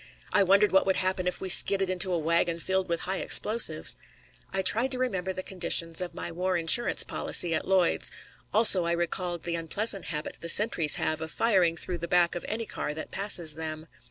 I 0.33 0.41
wondered 0.41 0.71
what 0.71 0.87
would 0.87 0.95
happen 0.95 1.27
if 1.27 1.39
we 1.39 1.47
skidded 1.47 1.87
into 1.87 2.11
a 2.11 2.17
wagon 2.17 2.57
filled 2.57 2.89
with 2.89 3.01
high 3.01 3.19
explosives. 3.19 3.97
I 4.51 4.63
tried 4.63 4.91
to 4.93 4.97
remember 4.97 5.31
the 5.31 5.43
conditions 5.43 6.01
of 6.01 6.15
my 6.15 6.31
war 6.31 6.57
insurance 6.57 7.03
policy 7.03 7.53
at 7.53 7.67
Lloyd's. 7.67 8.09
Also 8.51 8.85
I 8.85 8.93
recalled 8.93 9.43
the 9.43 9.53
unpleasant 9.53 10.05
habit 10.05 10.39
the 10.41 10.49
sentries 10.49 10.95
have 10.95 11.21
of 11.21 11.29
firing 11.29 11.77
through 11.77 11.99
the 11.99 12.07
back 12.07 12.33
of 12.33 12.43
any 12.47 12.65
car 12.65 12.95
that 12.95 13.11
passes 13.11 13.53
them. 13.53 13.85